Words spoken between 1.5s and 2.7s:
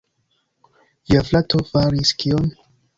faris kion?